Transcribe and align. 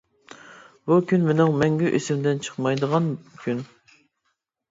بۇ 0.91 0.95
كۈن 1.09 1.25
مىنىڭ 1.27 1.51
مەڭگۈ 1.63 1.91
ئىسىمدىن 1.99 2.41
چىقمايدىغان 2.47 3.09
كۈن. 3.43 3.61